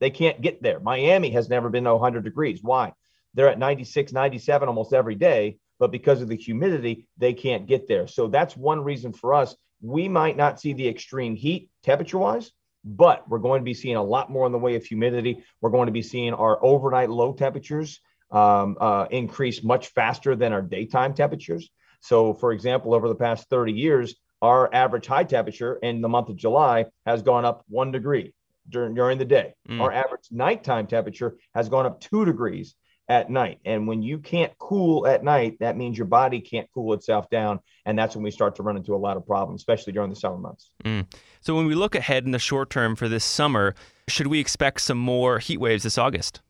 They 0.00 0.10
can't 0.10 0.40
get 0.40 0.62
there. 0.62 0.80
Miami 0.80 1.30
has 1.30 1.48
never 1.48 1.68
been 1.68 1.84
to 1.84 1.94
100 1.94 2.24
degrees. 2.24 2.60
Why? 2.62 2.92
They're 3.34 3.48
at 3.48 3.58
96, 3.58 4.12
97 4.12 4.68
almost 4.68 4.92
every 4.92 5.14
day, 5.14 5.58
but 5.78 5.92
because 5.92 6.22
of 6.22 6.28
the 6.28 6.36
humidity, 6.36 7.06
they 7.18 7.34
can't 7.34 7.66
get 7.66 7.88
there. 7.88 8.06
So 8.06 8.28
that's 8.28 8.56
one 8.56 8.82
reason 8.82 9.12
for 9.12 9.34
us. 9.34 9.54
We 9.80 10.08
might 10.08 10.36
not 10.36 10.60
see 10.60 10.72
the 10.72 10.88
extreme 10.88 11.36
heat 11.36 11.70
temperature 11.82 12.18
wise, 12.18 12.50
but 12.84 13.28
we're 13.28 13.38
going 13.38 13.60
to 13.60 13.64
be 13.64 13.74
seeing 13.74 13.96
a 13.96 14.02
lot 14.02 14.30
more 14.30 14.46
in 14.46 14.52
the 14.52 14.58
way 14.58 14.74
of 14.76 14.84
humidity. 14.84 15.44
We're 15.60 15.70
going 15.70 15.86
to 15.86 15.92
be 15.92 16.02
seeing 16.02 16.34
our 16.34 16.62
overnight 16.64 17.10
low 17.10 17.32
temperatures 17.32 18.00
um, 18.30 18.76
uh, 18.80 19.06
increase 19.10 19.62
much 19.62 19.88
faster 19.88 20.36
than 20.36 20.52
our 20.52 20.62
daytime 20.62 21.14
temperatures. 21.14 21.70
So, 22.00 22.34
for 22.34 22.52
example, 22.52 22.94
over 22.94 23.08
the 23.08 23.14
past 23.14 23.48
30 23.48 23.72
years, 23.72 24.14
our 24.40 24.72
average 24.72 25.06
high 25.06 25.24
temperature 25.24 25.76
in 25.76 26.00
the 26.00 26.08
month 26.08 26.28
of 26.28 26.36
July 26.36 26.86
has 27.06 27.22
gone 27.22 27.44
up 27.44 27.64
one 27.68 27.90
degree 27.90 28.32
during, 28.68 28.94
during 28.94 29.18
the 29.18 29.24
day. 29.24 29.54
Mm. 29.68 29.80
Our 29.80 29.92
average 29.92 30.28
nighttime 30.30 30.86
temperature 30.86 31.36
has 31.54 31.68
gone 31.68 31.86
up 31.86 32.00
two 32.00 32.24
degrees 32.24 32.74
at 33.08 33.30
night. 33.30 33.58
And 33.64 33.88
when 33.88 34.02
you 34.02 34.18
can't 34.18 34.52
cool 34.58 35.06
at 35.06 35.24
night, 35.24 35.56
that 35.60 35.76
means 35.76 35.96
your 35.96 36.06
body 36.06 36.40
can't 36.40 36.68
cool 36.74 36.92
itself 36.92 37.30
down. 37.30 37.60
And 37.86 37.98
that's 37.98 38.14
when 38.14 38.22
we 38.22 38.30
start 38.30 38.56
to 38.56 38.62
run 38.62 38.76
into 38.76 38.94
a 38.94 38.98
lot 38.98 39.16
of 39.16 39.26
problems, 39.26 39.62
especially 39.62 39.94
during 39.94 40.10
the 40.10 40.16
summer 40.16 40.36
months. 40.36 40.70
Mm. 40.84 41.06
So, 41.40 41.54
when 41.54 41.66
we 41.66 41.74
look 41.74 41.94
ahead 41.94 42.24
in 42.26 42.32
the 42.32 42.38
short 42.38 42.68
term 42.68 42.96
for 42.96 43.08
this 43.08 43.24
summer, 43.24 43.74
should 44.08 44.26
we 44.26 44.40
expect 44.40 44.82
some 44.82 44.98
more 44.98 45.38
heat 45.38 45.58
waves 45.58 45.84
this 45.84 45.96
August? 45.96 46.42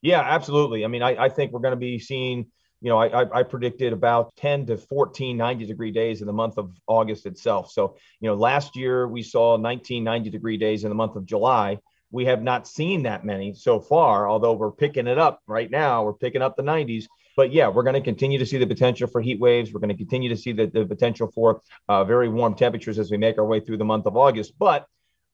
Yeah, 0.00 0.20
absolutely. 0.20 0.84
I 0.84 0.88
mean, 0.88 1.02
I, 1.02 1.24
I 1.24 1.28
think 1.28 1.52
we're 1.52 1.60
going 1.60 1.72
to 1.72 1.76
be 1.76 1.98
seeing 1.98 2.46
you 2.80 2.88
know, 2.90 2.98
I, 2.98 3.40
I, 3.40 3.42
predicted 3.42 3.92
about 3.92 4.34
10 4.36 4.66
to 4.66 4.76
14 4.76 5.36
90 5.36 5.66
degree 5.66 5.90
days 5.90 6.20
in 6.20 6.26
the 6.26 6.32
month 6.32 6.58
of 6.58 6.72
August 6.86 7.26
itself. 7.26 7.72
So, 7.72 7.96
you 8.20 8.28
know, 8.28 8.34
last 8.34 8.76
year 8.76 9.08
we 9.08 9.22
saw 9.22 9.56
19 9.56 10.04
90 10.04 10.30
degree 10.30 10.56
days 10.56 10.84
in 10.84 10.88
the 10.88 10.94
month 10.94 11.16
of 11.16 11.26
July. 11.26 11.78
We 12.10 12.26
have 12.26 12.42
not 12.42 12.66
seen 12.68 13.02
that 13.02 13.24
many 13.24 13.52
so 13.54 13.80
far, 13.80 14.28
although 14.28 14.54
we're 14.54 14.70
picking 14.70 15.06
it 15.06 15.18
up 15.18 15.40
right 15.46 15.70
now. 15.70 16.04
We're 16.04 16.14
picking 16.14 16.40
up 16.40 16.56
the 16.56 16.62
90s. 16.62 17.06
But 17.36 17.52
yeah, 17.52 17.68
we're 17.68 17.82
going 17.82 17.94
to 17.94 18.00
continue 18.00 18.38
to 18.38 18.46
see 18.46 18.58
the 18.58 18.66
potential 18.66 19.06
for 19.06 19.20
heat 19.20 19.38
waves. 19.38 19.72
We're 19.72 19.80
going 19.80 19.90
to 19.90 19.96
continue 19.96 20.28
to 20.30 20.36
see 20.36 20.52
the, 20.52 20.66
the 20.66 20.86
potential 20.86 21.30
for 21.32 21.62
uh, 21.88 22.04
very 22.04 22.28
warm 22.28 22.54
temperatures 22.54 22.98
as 22.98 23.10
we 23.10 23.16
make 23.16 23.38
our 23.38 23.44
way 23.44 23.60
through 23.60 23.76
the 23.76 23.84
month 23.84 24.06
of 24.06 24.16
August. 24.16 24.54
But 24.58 24.86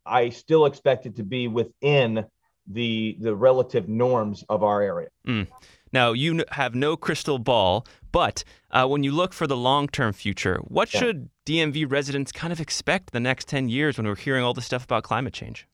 I 0.04 0.30
still 0.30 0.66
expect 0.66 1.06
it 1.06 1.16
to 1.16 1.22
be 1.22 1.48
within 1.48 2.26
the 2.66 3.16
the 3.20 3.34
relative 3.34 3.88
norms 3.88 4.44
of 4.48 4.62
our 4.62 4.82
area. 4.82 5.08
Mm. 5.26 5.46
Now, 5.94 6.10
you 6.10 6.44
have 6.50 6.74
no 6.74 6.96
crystal 6.96 7.38
ball, 7.38 7.86
but 8.10 8.42
uh, 8.72 8.84
when 8.88 9.04
you 9.04 9.12
look 9.12 9.32
for 9.32 9.46
the 9.46 9.56
long 9.56 9.86
term 9.86 10.12
future, 10.12 10.58
what 10.64 10.92
yeah. 10.92 10.98
should 10.98 11.30
DMV 11.46 11.88
residents 11.88 12.32
kind 12.32 12.52
of 12.52 12.60
expect 12.60 13.12
the 13.12 13.20
next 13.20 13.46
10 13.46 13.68
years 13.68 13.96
when 13.96 14.04
we're 14.04 14.16
hearing 14.16 14.42
all 14.42 14.52
this 14.52 14.66
stuff 14.66 14.82
about 14.82 15.04
climate 15.04 15.32
change? 15.32 15.68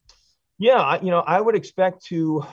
Yeah, 0.58 1.00
you 1.02 1.10
know, 1.10 1.20
I 1.20 1.40
would 1.40 1.54
expect 1.54 2.04
to. 2.06 2.44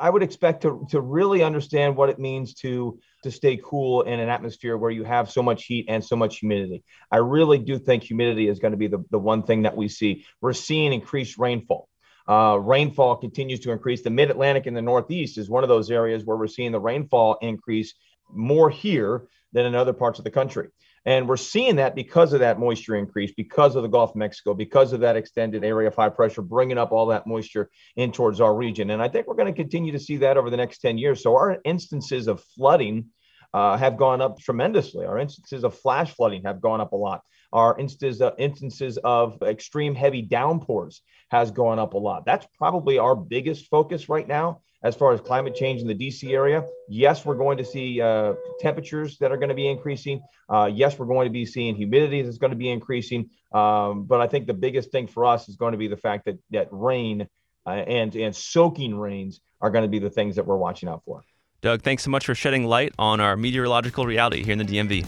I 0.00 0.08
would 0.08 0.22
expect 0.22 0.62
to, 0.62 0.86
to 0.88 1.02
really 1.02 1.42
understand 1.42 1.94
what 1.94 2.08
it 2.08 2.18
means 2.18 2.54
to 2.54 2.98
to 3.22 3.30
stay 3.30 3.60
cool 3.62 4.02
in 4.02 4.18
an 4.18 4.30
atmosphere 4.30 4.78
where 4.78 4.90
you 4.90 5.04
have 5.04 5.30
so 5.30 5.42
much 5.42 5.66
heat 5.66 5.84
and 5.88 6.02
so 6.02 6.16
much 6.16 6.38
humidity. 6.38 6.82
I 7.10 7.18
really 7.18 7.58
do 7.58 7.78
think 7.78 8.02
humidity 8.02 8.48
is 8.48 8.58
going 8.58 8.72
to 8.72 8.78
be 8.78 8.88
the, 8.88 9.04
the 9.10 9.18
one 9.18 9.42
thing 9.42 9.62
that 9.62 9.76
we 9.76 9.88
see. 9.88 10.24
We're 10.40 10.54
seeing 10.54 10.94
increased 10.94 11.36
rainfall. 11.36 11.90
Uh, 12.28 12.58
rainfall 12.60 13.16
continues 13.16 13.60
to 13.60 13.72
increase. 13.72 14.02
The 14.02 14.10
mid 14.10 14.30
Atlantic 14.30 14.66
and 14.66 14.76
the 14.76 14.82
Northeast 14.82 15.38
is 15.38 15.50
one 15.50 15.62
of 15.62 15.68
those 15.68 15.90
areas 15.90 16.24
where 16.24 16.36
we're 16.36 16.46
seeing 16.46 16.72
the 16.72 16.80
rainfall 16.80 17.38
increase 17.42 17.94
more 18.30 18.70
here 18.70 19.26
than 19.52 19.66
in 19.66 19.74
other 19.74 19.92
parts 19.92 20.18
of 20.18 20.24
the 20.24 20.30
country. 20.30 20.68
And 21.04 21.28
we're 21.28 21.36
seeing 21.36 21.76
that 21.76 21.96
because 21.96 22.32
of 22.32 22.40
that 22.40 22.60
moisture 22.60 22.94
increase, 22.94 23.32
because 23.32 23.74
of 23.74 23.82
the 23.82 23.88
Gulf 23.88 24.10
of 24.10 24.16
Mexico, 24.16 24.54
because 24.54 24.92
of 24.92 25.00
that 25.00 25.16
extended 25.16 25.64
area 25.64 25.88
of 25.88 25.96
high 25.96 26.08
pressure, 26.10 26.42
bringing 26.42 26.78
up 26.78 26.92
all 26.92 27.06
that 27.06 27.26
moisture 27.26 27.70
in 27.96 28.12
towards 28.12 28.40
our 28.40 28.54
region. 28.54 28.90
And 28.90 29.02
I 29.02 29.08
think 29.08 29.26
we're 29.26 29.34
going 29.34 29.52
to 29.52 29.62
continue 29.62 29.92
to 29.92 29.98
see 29.98 30.18
that 30.18 30.36
over 30.36 30.48
the 30.48 30.56
next 30.56 30.78
10 30.78 30.98
years. 30.98 31.22
So 31.22 31.34
our 31.34 31.58
instances 31.64 32.28
of 32.28 32.40
flooding 32.56 33.06
uh, 33.52 33.76
have 33.76 33.96
gone 33.96 34.20
up 34.20 34.38
tremendously. 34.38 35.04
Our 35.04 35.18
instances 35.18 35.64
of 35.64 35.76
flash 35.76 36.14
flooding 36.14 36.44
have 36.44 36.60
gone 36.60 36.80
up 36.80 36.92
a 36.92 36.96
lot. 36.96 37.22
Our 37.52 37.78
instances, 37.78 38.20
uh, 38.20 38.32
instances 38.38 38.98
of 39.04 39.42
extreme 39.42 39.94
heavy 39.94 40.22
downpours 40.22 41.02
has 41.30 41.50
gone 41.50 41.78
up 41.78 41.94
a 41.94 41.98
lot. 41.98 42.24
That's 42.24 42.46
probably 42.58 42.98
our 42.98 43.14
biggest 43.14 43.68
focus 43.68 44.08
right 44.08 44.26
now 44.26 44.60
as 44.84 44.96
far 44.96 45.12
as 45.12 45.20
climate 45.20 45.54
change 45.54 45.80
in 45.80 45.86
the 45.86 45.94
DC 45.94 46.32
area. 46.32 46.64
Yes, 46.88 47.24
we're 47.24 47.36
going 47.36 47.56
to 47.58 47.64
see 47.64 48.00
uh, 48.00 48.34
temperatures 48.58 49.16
that 49.18 49.30
are 49.30 49.36
going 49.36 49.48
to 49.48 49.54
be 49.54 49.68
increasing. 49.68 50.22
Uh, 50.48 50.70
yes, 50.72 50.98
we're 50.98 51.06
going 51.06 51.26
to 51.26 51.32
be 51.32 51.46
seeing 51.46 51.76
humidity 51.76 52.22
that's 52.22 52.38
going 52.38 52.50
to 52.50 52.56
be 52.56 52.70
increasing. 52.70 53.30
Um, 53.52 54.04
but 54.04 54.20
I 54.20 54.26
think 54.26 54.46
the 54.46 54.54
biggest 54.54 54.90
thing 54.90 55.06
for 55.06 55.24
us 55.24 55.48
is 55.48 55.56
going 55.56 55.72
to 55.72 55.78
be 55.78 55.88
the 55.88 55.96
fact 55.96 56.24
that 56.24 56.38
that 56.50 56.68
rain 56.70 57.28
uh, 57.66 57.70
and 57.70 58.14
and 58.16 58.34
soaking 58.34 58.98
rains 58.98 59.40
are 59.60 59.70
going 59.70 59.82
to 59.82 59.88
be 59.88 60.00
the 60.00 60.10
things 60.10 60.36
that 60.36 60.46
we're 60.46 60.56
watching 60.56 60.88
out 60.88 61.02
for. 61.04 61.22
Doug, 61.60 61.82
thanks 61.82 62.02
so 62.02 62.10
much 62.10 62.26
for 62.26 62.34
shedding 62.34 62.66
light 62.66 62.92
on 62.98 63.20
our 63.20 63.36
meteorological 63.36 64.04
reality 64.04 64.42
here 64.42 64.52
in 64.52 64.58
the 64.58 64.64
DMV. 64.64 65.06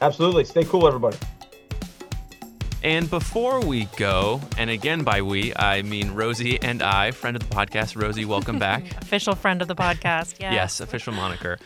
Absolutely. 0.00 0.44
Stay 0.44 0.64
cool, 0.64 0.86
everybody. 0.86 1.18
And 2.82 3.10
before 3.10 3.60
we 3.60 3.84
go, 3.96 4.40
and 4.56 4.70
again 4.70 5.04
by 5.04 5.20
we, 5.20 5.54
I 5.54 5.82
mean 5.82 6.12
Rosie 6.12 6.58
and 6.62 6.82
I, 6.82 7.10
friend 7.10 7.36
of 7.36 7.46
the 7.46 7.54
podcast. 7.54 8.00
Rosie, 8.00 8.24
welcome 8.24 8.58
back. 8.68 8.96
official 9.02 9.34
friend 9.34 9.60
of 9.60 9.68
the 9.68 9.74
podcast, 9.74 10.40
yeah. 10.40 10.52
yes, 10.54 10.80
official 10.80 11.12
moniker. 11.12 11.58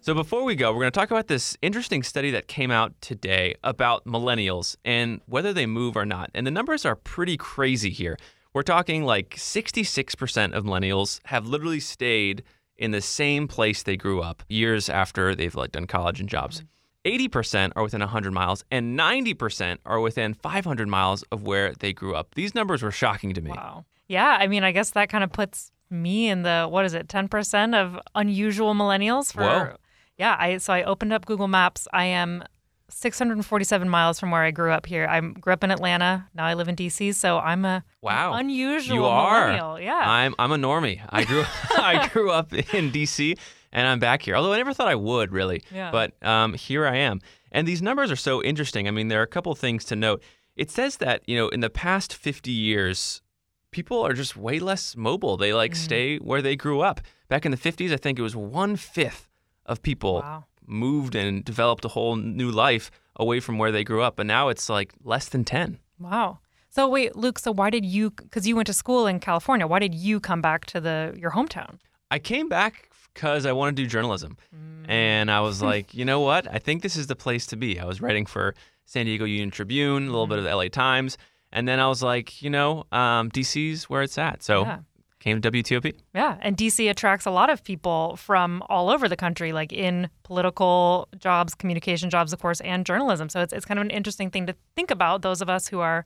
So 0.00 0.12
before 0.12 0.42
we 0.42 0.56
go, 0.56 0.72
we're 0.72 0.80
going 0.80 0.90
to 0.90 0.98
talk 0.98 1.12
about 1.12 1.28
this 1.28 1.56
interesting 1.62 2.02
study 2.02 2.32
that 2.32 2.48
came 2.48 2.72
out 2.72 3.00
today 3.00 3.54
about 3.62 4.06
millennials 4.06 4.76
and 4.84 5.20
whether 5.26 5.52
they 5.52 5.66
move 5.66 5.96
or 5.96 6.04
not. 6.04 6.30
And 6.34 6.44
the 6.44 6.50
numbers 6.50 6.84
are 6.84 6.96
pretty 6.96 7.36
crazy 7.36 7.90
here. 7.90 8.16
We're 8.52 8.62
talking 8.62 9.04
like 9.04 9.36
66% 9.36 10.52
of 10.52 10.64
millennials 10.64 11.20
have 11.26 11.46
literally 11.46 11.80
stayed 11.80 12.42
in 12.76 12.90
the 12.90 13.00
same 13.00 13.46
place 13.46 13.84
they 13.84 13.96
grew 13.96 14.20
up 14.20 14.42
years 14.48 14.88
after 14.88 15.34
they've 15.34 15.54
like 15.54 15.72
done 15.72 15.86
college 15.86 16.18
and 16.18 16.28
jobs. 16.28 16.58
Mm-hmm. 16.58 16.66
80% 17.06 17.72
are 17.76 17.82
within 17.82 18.00
100 18.00 18.32
miles, 18.32 18.64
and 18.70 18.98
90% 18.98 19.78
are 19.86 20.00
within 20.00 20.34
500 20.34 20.88
miles 20.88 21.22
of 21.30 21.44
where 21.44 21.72
they 21.72 21.92
grew 21.92 22.16
up. 22.16 22.34
These 22.34 22.54
numbers 22.54 22.82
were 22.82 22.90
shocking 22.90 23.32
to 23.34 23.40
me. 23.40 23.52
Wow. 23.52 23.84
Yeah, 24.08 24.36
I 24.40 24.48
mean, 24.48 24.64
I 24.64 24.72
guess 24.72 24.90
that 24.90 25.08
kind 25.08 25.22
of 25.24 25.32
puts 25.32 25.70
me 25.88 26.28
in 26.28 26.42
the 26.42 26.66
what 26.68 26.84
is 26.84 26.94
it, 26.94 27.06
10% 27.08 27.74
of 27.74 27.98
unusual 28.14 28.74
millennials 28.74 29.32
for 29.32 29.42
Whoa. 29.42 29.76
Yeah, 30.18 30.36
I 30.38 30.56
so 30.56 30.72
I 30.72 30.82
opened 30.82 31.12
up 31.12 31.26
Google 31.26 31.46
Maps. 31.46 31.86
I 31.92 32.06
am 32.06 32.42
647 32.88 33.88
miles 33.88 34.18
from 34.18 34.30
where 34.30 34.42
I 34.42 34.50
grew 34.50 34.72
up 34.72 34.86
here. 34.86 35.06
I 35.06 35.20
grew 35.20 35.52
up 35.52 35.62
in 35.62 35.70
Atlanta. 35.70 36.26
Now 36.34 36.46
I 36.46 36.54
live 36.54 36.68
in 36.68 36.76
DC, 36.76 37.14
so 37.14 37.38
I'm 37.38 37.64
a 37.64 37.84
wow 38.00 38.32
unusual 38.32 38.96
you 38.96 39.04
are. 39.04 39.48
millennial. 39.48 39.80
Yeah, 39.80 40.02
I'm 40.02 40.34
I'm 40.38 40.52
a 40.52 40.56
normie. 40.56 41.00
I 41.10 41.24
grew 41.24 41.44
I 41.76 42.08
grew 42.08 42.30
up 42.30 42.52
in 42.52 42.90
DC, 42.92 43.38
and 43.76 43.86
I'm 43.86 43.98
back 43.98 44.22
here. 44.22 44.34
Although 44.34 44.54
I 44.54 44.56
never 44.56 44.72
thought 44.72 44.88
I 44.88 44.94
would 44.94 45.30
really, 45.30 45.62
yeah. 45.72 45.90
but 45.92 46.20
um, 46.26 46.54
here 46.54 46.86
I 46.86 46.96
am. 46.96 47.20
And 47.52 47.68
these 47.68 47.82
numbers 47.82 48.10
are 48.10 48.16
so 48.16 48.42
interesting. 48.42 48.88
I 48.88 48.90
mean, 48.90 49.08
there 49.08 49.20
are 49.20 49.24
a 49.24 49.28
couple 49.28 49.54
things 49.54 49.84
to 49.84 49.96
note. 49.96 50.22
It 50.56 50.70
says 50.70 50.96
that 50.96 51.22
you 51.28 51.36
know 51.36 51.48
in 51.48 51.60
the 51.60 51.70
past 51.70 52.14
50 52.14 52.50
years, 52.50 53.20
people 53.70 54.02
are 54.02 54.14
just 54.14 54.34
way 54.34 54.58
less 54.58 54.96
mobile. 54.96 55.36
They 55.36 55.52
like 55.52 55.72
mm. 55.72 55.76
stay 55.76 56.16
where 56.16 56.40
they 56.40 56.56
grew 56.56 56.80
up. 56.80 57.02
Back 57.28 57.44
in 57.44 57.50
the 57.50 57.58
50s, 57.58 57.92
I 57.92 57.98
think 57.98 58.18
it 58.18 58.22
was 58.22 58.34
one 58.34 58.76
fifth 58.76 59.28
of 59.66 59.82
people 59.82 60.20
wow. 60.20 60.44
moved 60.66 61.14
and 61.14 61.44
developed 61.44 61.84
a 61.84 61.88
whole 61.88 62.16
new 62.16 62.50
life 62.50 62.90
away 63.16 63.40
from 63.40 63.58
where 63.58 63.72
they 63.72 63.84
grew 63.84 64.00
up. 64.00 64.16
But 64.16 64.26
now 64.26 64.48
it's 64.48 64.70
like 64.70 64.94
less 65.04 65.28
than 65.28 65.44
10. 65.44 65.78
Wow. 65.98 66.38
So 66.70 66.88
wait, 66.88 67.14
Luke, 67.14 67.38
so 67.38 67.52
why 67.52 67.68
did 67.68 67.84
you 67.84 68.10
cuz 68.10 68.46
you 68.46 68.56
went 68.56 68.68
to 68.68 68.72
school 68.72 69.06
in 69.06 69.20
California, 69.20 69.66
why 69.66 69.80
did 69.80 69.94
you 69.94 70.18
come 70.18 70.40
back 70.40 70.64
to 70.66 70.80
the 70.80 71.14
your 71.18 71.32
hometown? 71.32 71.78
I 72.10 72.18
came 72.18 72.48
back 72.48 72.88
because 73.16 73.46
I 73.46 73.52
want 73.52 73.74
to 73.74 73.82
do 73.82 73.88
journalism. 73.88 74.36
Mm. 74.54 74.90
And 74.90 75.30
I 75.30 75.40
was 75.40 75.62
like, 75.62 75.94
you 75.94 76.04
know 76.04 76.20
what? 76.20 76.46
I 76.52 76.58
think 76.58 76.82
this 76.82 76.96
is 76.96 77.06
the 77.06 77.16
place 77.16 77.46
to 77.46 77.56
be. 77.56 77.80
I 77.80 77.86
was 77.86 78.02
writing 78.02 78.26
for 78.26 78.54
San 78.84 79.06
Diego 79.06 79.24
Union 79.24 79.50
Tribune, 79.50 80.02
a 80.04 80.10
little 80.10 80.26
mm. 80.26 80.30
bit 80.30 80.38
of 80.38 80.44
the 80.44 80.54
LA 80.54 80.68
Times. 80.68 81.16
And 81.50 81.66
then 81.66 81.80
I 81.80 81.88
was 81.88 82.02
like, 82.02 82.42
you 82.42 82.50
know, 82.50 82.84
um, 82.92 83.30
DC's 83.30 83.88
where 83.88 84.02
it's 84.02 84.18
at. 84.18 84.42
So 84.42 84.62
yeah. 84.62 84.78
came 85.18 85.40
to 85.40 85.50
WTOP. 85.50 85.94
Yeah. 86.14 86.36
And 86.42 86.58
DC 86.58 86.90
attracts 86.90 87.24
a 87.24 87.30
lot 87.30 87.48
of 87.48 87.64
people 87.64 88.16
from 88.16 88.62
all 88.68 88.90
over 88.90 89.08
the 89.08 89.16
country, 89.16 89.52
like 89.52 89.72
in 89.72 90.10
political 90.22 91.08
jobs, 91.18 91.54
communication 91.54 92.10
jobs, 92.10 92.34
of 92.34 92.40
course, 92.40 92.60
and 92.60 92.84
journalism. 92.84 93.30
So 93.30 93.40
it's, 93.40 93.54
it's 93.54 93.64
kind 93.64 93.78
of 93.80 93.86
an 93.86 93.90
interesting 93.90 94.30
thing 94.30 94.46
to 94.46 94.54
think 94.74 94.90
about, 94.90 95.22
those 95.22 95.40
of 95.40 95.48
us 95.48 95.68
who 95.68 95.80
are 95.80 96.04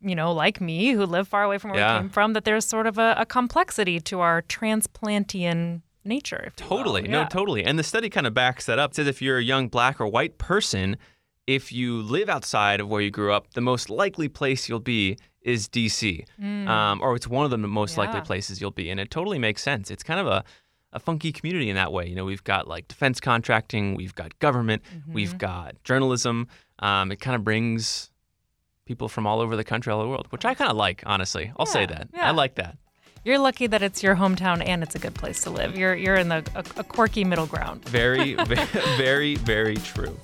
you 0.00 0.14
know, 0.14 0.32
like 0.32 0.60
me, 0.60 0.92
who 0.92 1.06
live 1.06 1.26
far 1.26 1.44
away 1.44 1.56
from 1.56 1.70
where 1.70 1.80
Yeah. 1.80 1.94
we 1.94 2.00
came 2.00 2.10
from, 2.10 2.34
that 2.34 2.44
there's 2.44 2.66
sort 2.66 2.86
of 2.86 2.98
a, 2.98 3.14
a 3.16 3.24
complexity 3.24 4.00
to 4.00 4.20
our 4.20 4.42
transplantian 4.42 5.80
nature. 6.04 6.52
you 6.58 6.64
will. 6.68 6.76
Totally. 6.78 7.02
No, 7.02 7.20
Yeah. 7.20 7.26
totally. 7.28 7.64
And 7.64 7.78
the 7.78 7.82
study 7.82 8.08
kind 8.10 8.26
of 8.26 8.34
backs 8.34 8.66
that 8.66 8.78
up. 8.78 8.92
It 8.92 8.94
says 8.96 9.06
if 9.06 9.20
you're 9.22 9.38
a 9.38 9.42
young 9.42 9.68
black 9.68 10.00
or 10.00 10.06
white 10.06 10.38
person, 10.38 10.96
if 11.46 11.72
you 11.72 12.00
live 12.02 12.28
outside 12.28 12.80
of 12.80 12.88
where 12.88 13.00
you 13.02 13.10
grew 13.10 13.32
up, 13.32 13.52
the 13.54 13.60
most 13.60 13.90
likely 13.90 14.28
place 14.28 14.68
you'll 14.68 14.80
be 14.80 15.16
is 15.42 15.68
DC. 15.68 16.24
Um, 16.42 17.00
or 17.02 17.14
it's 17.16 17.28
one 17.28 17.44
of 17.44 17.50
the 17.50 17.58
most 17.58 17.98
likely 17.98 18.20
Mm. 18.20 18.24
Places 18.24 18.60
you'll 18.60 18.70
be. 18.70 18.88
And 18.90 18.98
it 18.98 19.10
totally 19.10 19.38
makes 19.38 19.62
sense. 19.62 19.90
It's 19.90 20.02
kind 20.02 20.18
of 20.20 20.26
a, 20.26 20.42
a 20.92 20.98
funky 20.98 21.32
community 21.32 21.68
in 21.68 21.76
that 21.76 21.92
way. 21.92 22.06
You 22.06 22.14
know, 22.14 22.24
we've 22.24 22.44
got 22.44 22.66
like 22.66 22.88
defense 22.88 23.20
contracting, 23.20 23.94
we've 23.94 24.14
got 24.14 24.38
government, 24.38 24.82
Mm-hmm. 24.84 25.12
we've 25.12 25.36
got 25.36 25.74
journalism. 25.84 26.48
Um, 26.78 27.12
it 27.12 27.20
kind 27.20 27.34
of 27.36 27.44
brings 27.44 28.10
people 28.86 29.08
from 29.08 29.26
all 29.26 29.40
over 29.40 29.54
the 29.56 29.64
country, 29.64 29.92
all 29.92 29.98
over 30.00 30.06
the 30.06 30.10
world, 30.10 30.26
which 30.30 30.44
I 30.46 30.54
kind 30.54 30.70
of 30.70 30.76
like, 30.76 31.02
honestly. 31.06 31.52
I'll 31.58 31.66
say 31.66 31.84
that. 31.86 32.08
yeah. 32.14 32.28
I 32.28 32.30
like 32.30 32.54
that. 32.56 32.78
You're 33.24 33.38
lucky 33.38 33.66
that 33.68 33.82
it's 33.82 34.02
your 34.02 34.16
hometown 34.16 34.62
and 34.66 34.82
it's 34.82 34.94
a 34.94 34.98
good 34.98 35.14
place 35.14 35.40
to 35.44 35.50
live. 35.50 35.78
You're 35.78 35.94
you're 35.94 36.16
in 36.16 36.28
the 36.28 36.46
a, 36.54 36.80
a 36.80 36.84
quirky 36.84 37.24
middle 37.24 37.46
ground. 37.46 37.82
Very, 37.88 38.34
very, 38.44 38.66
very, 38.98 39.36
very 39.36 39.76
true. 39.76 40.14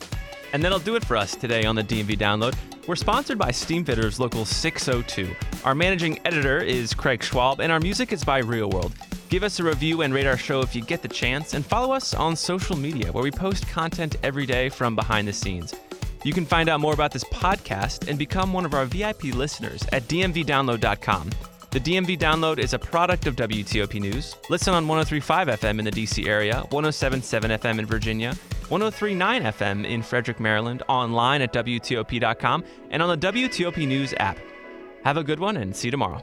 And 0.53 0.63
that'll 0.63 0.81
do 0.81 0.97
it 0.97 1.05
for 1.07 1.17
us 1.17 1.35
today 1.35 1.65
on 1.65 1.77
the 1.77 1.83
DMV 1.83 2.19
Download. 2.19 2.55
We're 2.87 2.97
sponsored 2.97 3.39
by 3.39 3.53
Steamfitters 3.53 4.19
Local 4.19 4.45
602. 4.45 5.35
Our 5.65 5.75
managing 5.75 6.19
editor 6.27 6.59
is 6.59 6.93
Craig 6.93 7.23
Schwab, 7.23 7.61
and 7.61 7.73
our 7.73 7.81
music 7.81 8.13
is 8.13 8.23
by 8.23 8.39
Real 8.39 8.69
World. 8.69 8.93
Give 9.31 9.45
us 9.45 9.61
a 9.61 9.65
review 9.65 10.03
and 10.03 10.13
rate 10.13 10.27
our 10.27 10.37
show 10.37 10.61
if 10.61 10.75
you 10.75 10.83
get 10.83 11.01
the 11.01 11.09
chance, 11.09 11.55
and 11.55 11.65
follow 11.65 11.95
us 11.95 12.13
on 12.13 12.37
social 12.37 12.77
media 12.77 13.13
where 13.13 13.25
we 13.25 13.31
post 13.31 13.67
content 13.69 14.17
every 14.23 14.45
day 14.45 14.69
from 14.69 14.95
behind 14.95 15.27
the 15.27 15.33
scenes. 15.33 15.75
You 16.23 16.35
can 16.35 16.45
find 16.45 16.69
out 16.69 16.81
more 16.81 16.93
about 16.93 17.13
this 17.13 17.25
podcast 17.25 18.09
and 18.09 18.19
become 18.19 18.53
one 18.53 18.67
of 18.67 18.75
our 18.75 18.85
VIP 18.85 19.25
listeners 19.25 19.83
at 19.93 20.03
dmvdownload.com. 20.03 21.31
The 21.71 21.79
DMV 21.79 22.19
Download 22.19 22.59
is 22.59 22.75
a 22.75 22.81
product 22.81 23.29
of 23.29 23.37
WTOP 23.37 24.01
News. 24.01 24.35
Listen 24.49 24.75
on 24.75 24.89
1035 24.89 25.47
FM 25.47 25.79
in 25.79 25.85
the 25.85 25.93
DC 25.93 26.27
area, 26.27 26.63
1077 26.71 27.53
FM 27.53 27.79
in 27.79 27.87
Virginia, 27.87 28.35
1039 28.71 29.43
FM 29.45 29.87
in 29.87 30.03
Frederick, 30.03 30.41
Maryland, 30.41 30.83
online 30.89 31.43
at 31.43 31.53
WTOP.com, 31.53 32.65
and 32.91 33.01
on 33.01 33.21
the 33.21 33.33
WTOP 33.33 33.87
News 33.87 34.13
app. 34.19 34.37
Have 35.05 35.17
a 35.17 35.23
good 35.23 35.39
one 35.39 35.59
and 35.59 35.75
see 35.77 35.87
you 35.87 35.93
tomorrow. 35.93 36.21